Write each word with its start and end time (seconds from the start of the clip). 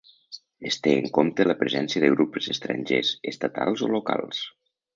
Es 0.69 0.77
té 0.85 0.93
en 1.01 1.09
compte 1.17 1.45
la 1.47 1.55
presència 1.59 2.03
de 2.05 2.11
grups 2.15 2.49
estrangers, 2.55 3.13
estatals 3.35 3.87
o 3.89 3.95
locals. 3.97 4.45